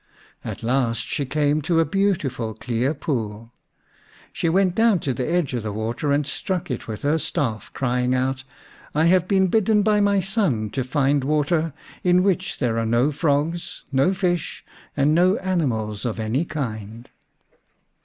At 0.43 0.63
last 0.63 1.07
she 1.07 1.27
came 1.27 1.61
to 1.61 1.79
a 1.79 1.85
beautiful 1.85 2.55
clear 2.55 2.95
pool. 2.95 3.53
She 4.33 4.49
went 4.49 4.73
down 4.73 4.97
to 5.01 5.13
the 5.13 5.29
edge 5.29 5.53
of 5.53 5.61
the 5.61 5.71
water 5.71 6.11
and 6.11 6.25
struck 6.25 6.71
it 6.71 6.87
with 6.87 7.03
her 7.03 7.19
staff, 7.19 7.69
crying 7.75 8.13
61 8.13 8.13
The 8.13 8.17
Unnatural 8.17 8.49
Mother 8.49 8.49
vi 8.49 8.97
out," 8.99 9.03
I 9.03 9.05
have 9.05 9.27
been 9.27 9.47
bidden 9.47 9.83
by 9.83 10.01
my 10.01 10.19
son 10.19 10.69
to 10.71 10.83
find 10.83 11.23
water 11.23 11.71
in 12.03 12.23
which 12.23 12.57
there 12.57 12.79
are 12.79 12.85
no 12.87 13.11
frogs, 13.11 13.83
no 13.91 14.11
fish, 14.15 14.65
and 14.97 15.13
no 15.13 15.37
animals 15.37 16.03
of 16.03 16.19
any 16.19 16.45
kind." 16.45 17.07